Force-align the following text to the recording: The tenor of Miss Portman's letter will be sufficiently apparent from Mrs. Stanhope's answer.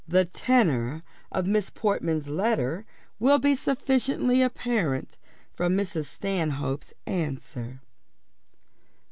The 0.07 0.25
tenor 0.25 1.03
of 1.31 1.45
Miss 1.45 1.69
Portman's 1.69 2.27
letter 2.27 2.87
will 3.19 3.37
be 3.37 3.53
sufficiently 3.53 4.41
apparent 4.41 5.15
from 5.53 5.77
Mrs. 5.77 6.05
Stanhope's 6.05 6.95
answer. 7.05 7.81